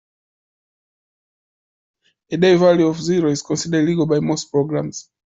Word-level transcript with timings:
A 2.31 2.35
day 2.35 2.55
value 2.57 2.87
of 2.87 2.99
zero 2.99 3.29
is 3.29 3.43
considered 3.43 3.83
illegal 3.83 4.07
by 4.07 4.19
most 4.19 4.45
programs. 4.49 5.11